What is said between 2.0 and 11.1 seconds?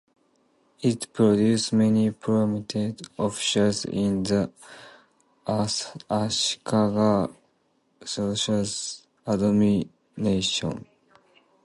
prominent officials in the Ashikaga shogunate's administration.